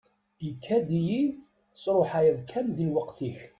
Ikad-iyi-d 0.47 1.35
tesruḥayeḍ 1.73 2.39
kan 2.49 2.67
di 2.75 2.85
lweqt-ik. 2.89 3.37